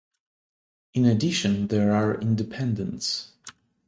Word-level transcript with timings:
In 0.95 1.05
addition 1.05 1.67
there 1.67 1.91
are 1.91 2.19
independents. 2.19 3.33